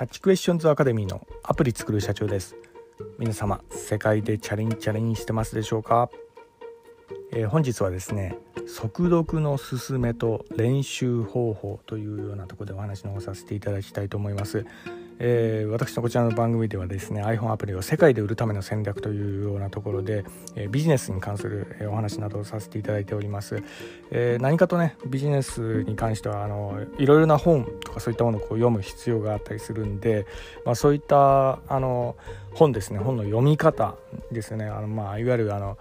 [0.00, 2.56] キャッチクエスチョンズアカデミーのアプリ作る社長です。
[3.18, 6.08] 皆様世界でチャレンジチャレンジしてますでしょうか、
[7.32, 14.64] えー、本日はですね速読の勧めと練習方法というようなところでお話の方させていただきたいと思います。
[15.22, 20.24] えー、私のこちらの番組ではですね iPhone アプリを世界で売るための戦略というようなところで、
[20.56, 23.62] えー、ビジネスに関する、お話などをさせていただいております、
[24.10, 30.26] えー、何かとねビジネスに関してはあのいろいろな本とかそういったものをこう読む必要があったりするんで、
[30.64, 32.16] まあ、そういったあの
[32.54, 33.96] 本ですね本の読み方
[34.32, 34.64] ですね。
[34.64, 35.76] あの、まあ、いわゆるあの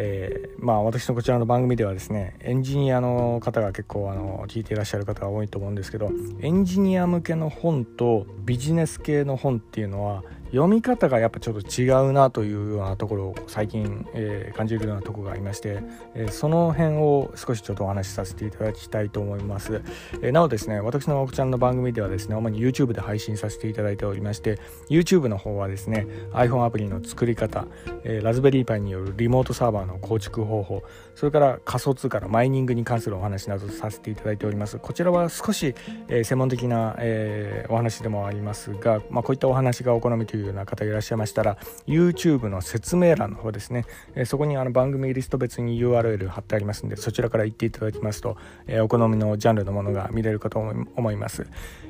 [0.00, 15.82] えー、まあ私のこちらの番組ではですねエンジニアの方が結構あの聞いていらっしゃる方が多いと思うんですけどエンジニア向けの本とビジネス系の本っていうのは読み方がやっぱちょっと違うなというようなところを最近、えー、感じるようなとこがありまして、
[16.14, 19.82] えー、その辺を少しちょっとお話しさせていただきたいと思います、
[20.22, 27.66] えー、なおですね私のこちらの番組ではですね主に YouTube で配信させていただいておりまして YouTube の方はですね iPhone アプリの作り方、
[28.04, 30.82] えラズベリーパイによるリモートサーバーの構築方法
[31.18, 34.78] それから仮想通貨のマイニングに関するお話などさせていただいております。
[34.78, 35.74] こちらは少し、
[36.06, 51.46] え専門的な、えお話でもありますが、まあ、こういったお話がお好みといういうような方いらっしゃいましたら YouTube の説明欄の方ですね、えそこにあの番組リスト別に URL 貼ってありますんでそちらから行っていただきますと、えお好みのジャンルのものが見れるかと思います、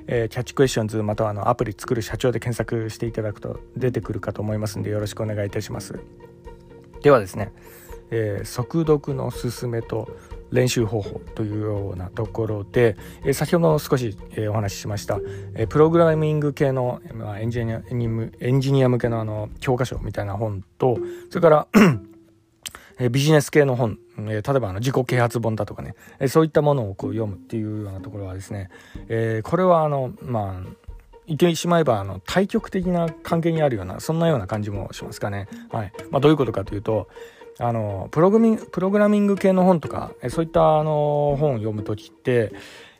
[0.06, 5.98] えキャッチクエスチョンズまたはあのアプリ作る社長で検索していただくと出てくるかと思いますんでよろしくお願いいたします。
[7.02, 7.52] ではですね、
[8.10, 10.08] えー、速読の勧めと
[10.50, 15.18] 練習方法というようなところで、え先ほど少し、えお話ししました、
[15.54, 20.98] えプログラミング系の、まあ、エンジニアエンジニア向けのあの教科書みたいな本と
[21.30, 21.66] それから
[22.98, 28.70] えビジネス系の本、え例えばあの自己啓発本だとかね、えそういったものをこう読むっていうようなところはですね、
[29.08, 30.88] えこれはあのまあ
[31.28, 35.46] 言ってしまえばあの対極的な関係にあるようなそんなような感じもしますかね。
[35.70, 37.08] はいまあ、どういうことかというと
[37.58, 42.52] あのプログミプログラミング系の本とかそういったあの本を読む時って、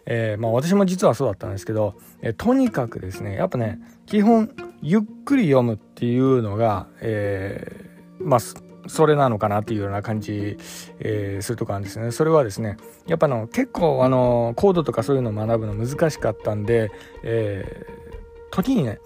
[0.07, 4.51] えー、まあ、私も実はそうだったんですけど、えとにかくですねやっぱね基本
[4.83, 8.41] ゆっくり読むっていうのが、えー、まあ
[8.89, 10.57] それなのかなっていうような感じ、
[10.99, 12.11] えー、するとこあるんですね。
[12.11, 12.77] それはですね、
[13.07, 16.91] やっぱの結構あのコードとかそういうのを学ぶの難しかったんで、
[17.23, 18.99] えー、時にね、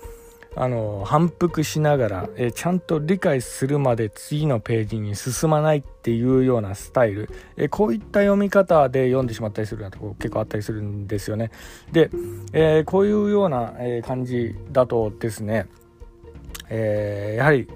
[0.55, 11.51] あの反復しながら、え、ちゃんと理解するまで次のページに進まないっていうようなスタイル、え、こういった読み方で読んでしまったりするようなとこ結構あったりするんですよね。
[11.91, 12.11] で、
[12.53, 15.67] えー、こういうような、え感じだとですね、
[16.69, 17.69] えやはり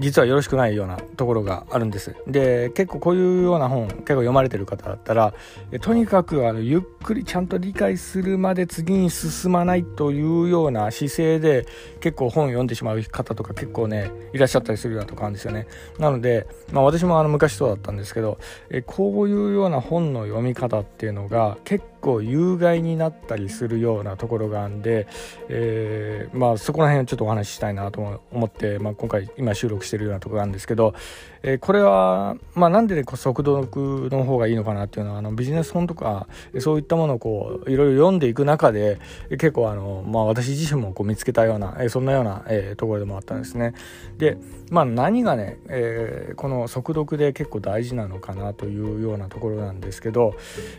[0.00, 2.16] 実はよろしくないようなところがあるんです。
[2.26, 5.34] で結構こういうような本結構読まれてる方だったら
[5.82, 11.66] とにかくあのゆっくりちゃんと理解するまで次に進まないというような姿勢で
[12.00, 15.66] 結構本読んでしまう方とか結構ねいらっしゃったりするようなとこあるんですよね。
[15.98, 18.38] なので、まあ、私もあの昔そうだったんですけど
[18.70, 25.06] えこういうような本の読み方っていうのが結構有害になったりするようなところがあるんで、
[25.48, 30.94] えー、まあ、そこら辺をちょっとお話ししたいなと思って、まあ、今回今収録してるようなところなんですけど、
[31.42, 36.26] えー、これは、まあ、なんで、ね、速読の方がいいのかなっていうのはあのビジネス本とか
[36.58, 38.98] そういったものをこういろいろ読んでいく中で
[39.30, 43.74] 結構あの、まあ、私自身もこう見つけたような、えー、そんなような、えー、ところでもあったんですね。
[44.18, 44.36] で、
[44.70, 50.34] まあ、何がね、えー、この速読で結構大事なのかなというようなところなんですけど、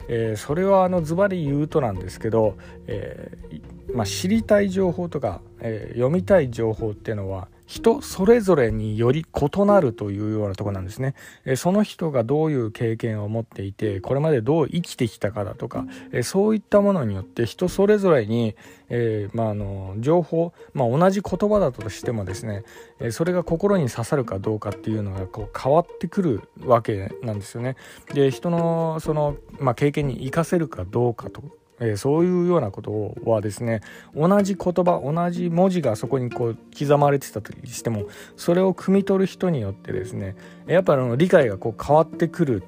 [0.07, 2.55] えー、それはあのズバリ言うとなんですけど、
[2.87, 11.15] えーまあ、知りたい情報とか、えー、読みたい情報っていうのは人それぞれにより異なるというようなとこなんですね。
[11.55, 15.85] その人がどういう経験を持っていてこれまでどう生きてきたかだとか、
[16.21, 18.57] そういったものによって人それぞれに、
[18.89, 22.65] えー、まあ、の情報、まあ、同じ言葉だとしてもですね、
[23.11, 27.77] それが心に刺さるかどうかっていうのがこう変わってくるわけなんですよね。
[28.13, 31.41] で人のその、まあ、経験に生かせるかどうかと
[31.81, 33.81] えー、そういうようなことはですね
[34.15, 38.05] 同じ言葉同じ文字がそこにこう刻まれてたとしても
[38.37, 40.35] それを汲み取る人によってですね
[40.67, 42.63] やっぱあの理解がこう変わってくる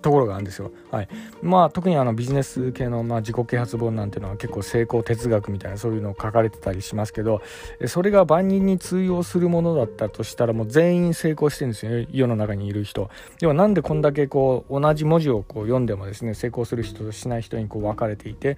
[0.00, 0.72] ところがあるんですよ。
[0.90, 1.08] はい、
[1.42, 7.42] まあ特にあのビジネス系のまあ自己啓発本なんていうのは結構成功哲学みたいなそういうのを書かれてたりしますけど
[7.86, 13.10] それが万人に通用するものだったとしたらもう全員成功してるんですよね世の中にいる人。
[13.38, 18.56] ではなんでこんだけこう同じ文字をこう読んでもですね成功する人としない人にこう分かれていて、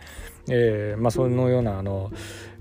[0.48, 2.10] えー、まあそのようなあの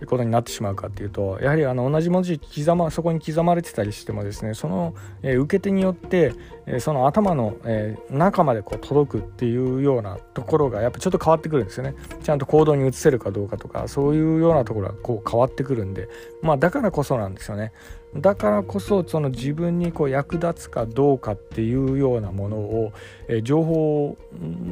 [0.05, 6.33] ことになってしまうかっていうとやはりあの同じ文字刻まそこに刻まれてたりしてもですねその、えー、受け手によって、
[6.65, 11.95] えー、その頭の、え、中までこう届くっていうようなところがやっぱちょっと変わってくるんですよね。
[12.21, 16.09] ちゃんと行動に移せるかどうかとかそういうようなところがこう変わってくるんで
[16.41, 17.71] まあだからこそなんですよね。
[18.15, 22.93] だからこそその自分にこう役立つかどうかっていうようなものを、
[23.27, 24.17] え情報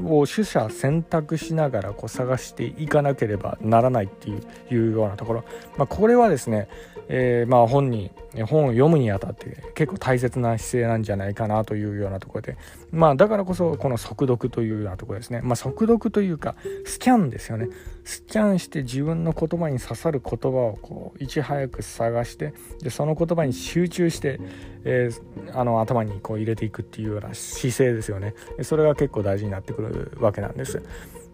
[0.06, 5.44] を取捨選択しながらこう探していかなければならないっていうようなところ、
[5.78, 6.68] まあ、これはですね、
[7.08, 8.12] えー、まあ本に
[8.48, 12.58] 本を読むにあたって結構大切な姿勢なんじゃないかなというようなところで。
[12.92, 15.42] まあだからこそこの速読というようなところですね。
[15.44, 16.56] まあ速読というか
[16.86, 17.70] スキャンですよね。
[18.04, 24.40] スキャンして自分の言葉に刺さる言葉をこういち早く探してでその言葉に集中して、
[24.84, 28.34] えー、あの頭にこう入れていくっていうような姿勢ですよね。
[28.64, 30.82] それが結構大事になってくるわけなんです。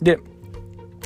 [0.02, 0.20] で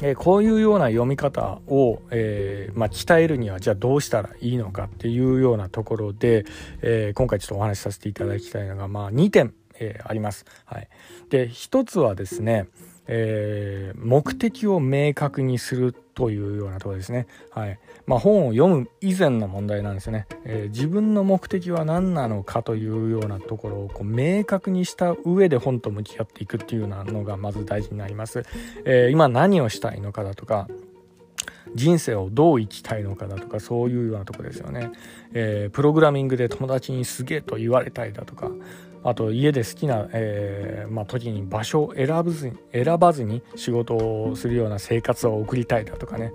[0.04, 6.46] えー、こういうような読み方を、えー、まあ、鍛えるにはじゃあどうしたらいいのかっていうようなところで、
[6.81, 10.46] え、今回ちょっとお話しさせていただきたいのが、まあ、2点、えあります。
[10.66, 10.88] はい、
[11.30, 12.68] で1つはですね、
[13.07, 17.27] え目的を明確にするというようなところですね。
[17.51, 28.44] はいまあ、本を読む以前の問題なんですよね、えー、自分の目的は何なのかというようなところをこう明確にした上で本と向き合っていくっていうようなのがまず大事になります。
[28.86, 30.68] えー、今何をしたいのかだとか
[31.75, 34.91] 人生をどう生きたいのかだとかそういうようなとこですよね、
[35.33, 38.51] えー、プログラミングで友達にすげえと言われたいだとか
[39.03, 46.33] あと家で好きな、えーまあ、時に場所を選ばずに選ばずに仕事をするような生活を送りたいだとかね。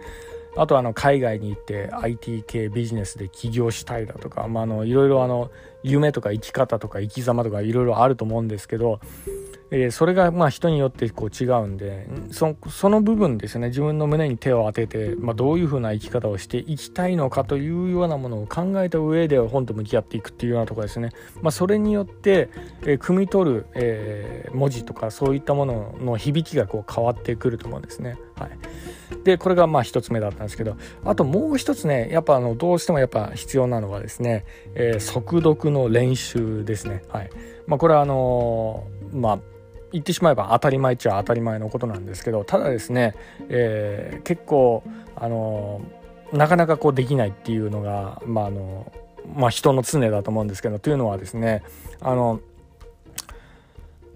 [0.58, 5.50] あとあの海外に行って IT 系ビジネスで起業したいだとか、まあ、あのいろいろあの
[5.82, 9.00] 夢とか生き方とか生き様とかいろいろあると思うんですけど
[9.70, 12.54] えー、それがまあ人によってこう違うんでそ
[12.88, 13.68] の部分ですね。
[13.68, 21.10] 自分の胸に手を当てて、まあ、どういうふうな生き方をしていきたいのかというようなものを考えた上で本と向き合っていくっていうようなところですね、
[21.42, 22.48] まあ、それによって、
[22.82, 28.18] えー、汲み取る、えー、文字とかそういったものの響きがこう変わってくると思うんですね。
[28.36, 30.76] はい、でこれがまあ一つ目だったんですけど。
[31.04, 37.02] あともう一つねやっぱあのどうしてもやっぱ必要なのはですね、えー、速読の練習ですね。
[37.08, 37.30] はい。
[37.66, 39.38] まあ、これはあのまあ
[39.96, 43.14] 言ってしまえば当たり前っちゃ当たり前のことなんですけどただですね、
[43.48, 44.84] えー、結構
[45.16, 45.80] あの
[46.32, 48.92] なかなかこうできないっていうのが、まああの
[49.34, 51.62] まあ、人の常だと思うんですけどというのはですね
[52.00, 52.40] あの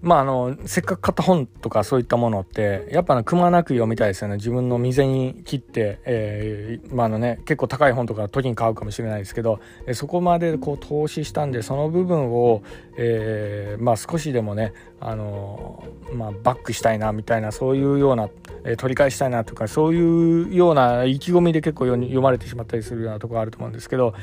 [0.01, 4.37] まああのせっかく買った本とかそういったものってやっぱくまなく読みたいですよね。
[4.37, 12.63] 自分の未然に切って、えー、まあのね結構高い本とか時に買うかもしれないですけど、え、そこまでこう投資したんでその部分を、
[12.97, 15.83] えー、まあ少しでもねあの
[16.13, 18.29] まあ、バックしたいなみたいなそういうような、
[18.65, 24.13] えー、取り返したいなとかそういうような意気込みで結構読まれてしまったりするようなところあると思うんですけど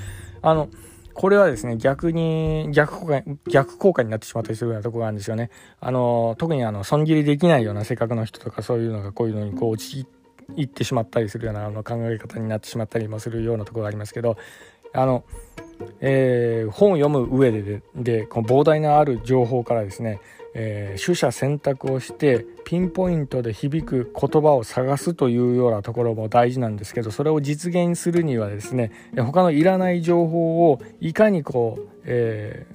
[0.40, 0.68] あの
[1.18, 5.50] これはですね、逆に、逆効果、逆効果になってしまったりするようなとこがあるんですよね。
[5.80, 10.06] あの、特にあの、損切りできないような性格の人とかそういうのがこういうのにこう陥
[10.60, 14.36] ってしまったりするようなあの考え方になってしまったりもするようなとこがありますけど、
[14.92, 15.24] あの、
[15.98, 20.20] えー、本を読む上でででこの膨大なある情報からですね、
[20.60, 32.66] えー、取捨選択をしてピンポイントで響く言葉を探すというようなところも大事なんですけどそれを実現するにはですね他のいらない情報をいかにこう、え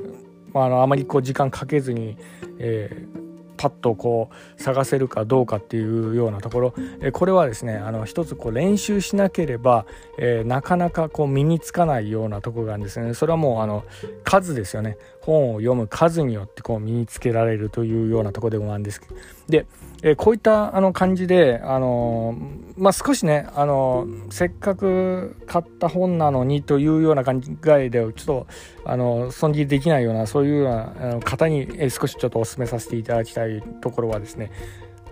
[0.54, 2.18] ー、あのあまりこう時間かけずに、
[2.58, 3.23] えー
[3.64, 9.86] パッとこう探せるかどうかっていうようなところ、えこれはですねあの一つこう練習しなければ、
[10.18, 13.14] え、なかなかこう身につかないようなとこがあるんですね。
[13.14, 13.86] それはもうあの
[14.26, 14.98] 数ですよね。
[15.22, 19.16] 本を読む数によってこう身につけられるというようなとこでもあるんですけど。
[19.48, 19.66] で、
[20.02, 27.34] えー、こういったあの感じで、あのー、まあ、少しね、あのー、せっかく買った本なのにというような考
[27.78, 28.48] えでちょっと、
[28.86, 34.52] あの損切りできないようなそういうようなあの方に、え少しちょっとお勧めさせていただきたいところはですね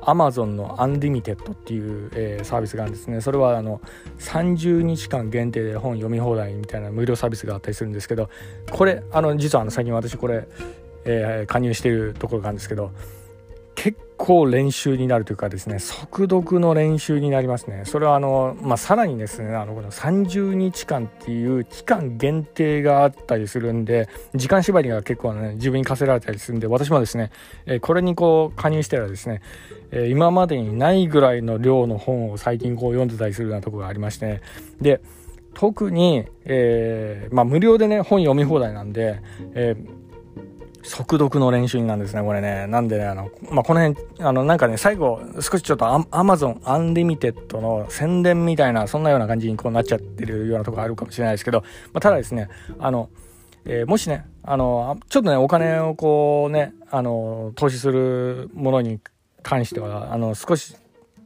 [0.01, 3.21] Amazon のアンリミテッドっていう、えー、サービスがあるんですね。
[3.21, 3.81] それはあの
[4.19, 8.29] 30日間限定で本読み放題みたいな無料サービスがあったりするんですけど
[8.71, 10.47] これあの実はあの最近私これ、
[11.05, 12.91] えー、加入しているところがあるんですけど
[13.81, 17.81] 結構練習になるというかですね速読の練習になりますね。
[17.85, 27.31] それはあの、まあ、さらにですねあのこの30日間っていう期間限定があったりするんで時間縛りが結構ね自分に課せられたりするんで私もですね、
[27.65, 29.41] えこれにこう加入してらですね、
[29.89, 34.41] え今までにないぐらいの量の本を最近こう読んでたりするようなとこがありまして、
[34.79, 35.01] で
[35.55, 39.21] 特に、えー、まあ、無料でね本読み放題なんで、
[39.55, 40.00] えー
[40.83, 42.67] 速読の練習なんですね、これね。
[42.67, 51.61] なんでね、あの、まあ、この辺、あの、なんかね、最後、少しちょっとアマゾンアンリミテッドの宣伝みたいな、そんなような感じにこうなっちゃってるようなとこあるかもしれないですけど、
[51.93, 53.09] まあ、ただですね、あの、
[53.65, 58.99] えー、もしねあのちょっとねお金をこうねあの投資するものに
[59.43, 60.75] 関してはあの少し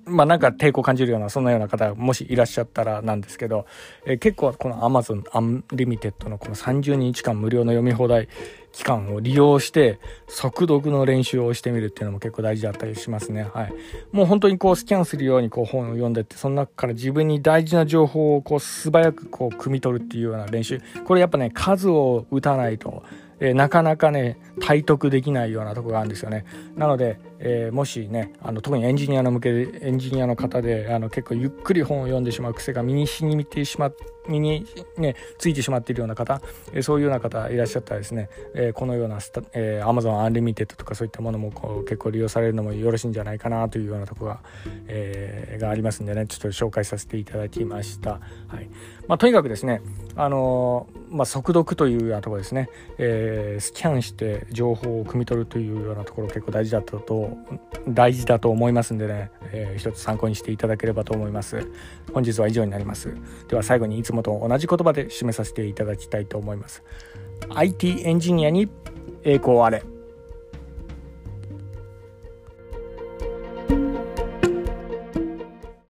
[0.06, 3.66] まあなんか抵抗感じるようなそんなような方がもしいらっしゃったらなんですけど、
[4.06, 8.28] えー、結構この Amazon アンリミテッドのこの30日間無料の読み放題
[8.72, 13.48] 期間を利用して速読の練習をしてみるっていうのも結構大事だったりしますね。
[13.54, 13.74] はい。
[14.12, 20.82] もう本当にこうスキャンするようにこう本を読んでってその中から自分に大事な情報をこう素早くこう汲み取るっていうような練習。
[21.06, 23.04] これやっぱね数を打たないと
[23.40, 29.50] えー、なかなかね体得できないようなとこがあるんですよねなので、えー、もしねあの特にエンジニアの向け
[29.82, 33.92] エンジニアの方であの結構ゆっくり本を読んでしまう癖が身に染みてしま
[34.28, 34.66] 身に
[34.98, 36.42] ねついてしまっているような方、
[36.74, 44.40] えー、そういうような方いらっしゃったらですね、えこのようなスタ、えー、Amazon Unlimited とかそういったものもこう結構利用されるのもよろしいんじゃないかなというようなとこが、
[44.88, 48.20] えがありますんでねちょっと紹介させていただきました。
[48.48, 48.70] はい
[49.08, 49.82] まあ、とにかくですね
[50.16, 57.38] あのまあ、速読というようなところですね、えー、スキャンして情報を汲み取るというようなところ結構大事だったと
[57.88, 61.68] 大事だと思いますんでね、えー、一つ参考にしていただければと思います。
[62.14, 63.16] 本日は以上になります。
[63.48, 66.84] では最後にいつもと同じ言葉で締めさせていただきたいと思います。
[67.50, 68.70] IT エンジニアに
[69.24, 69.95] 栄光あれ。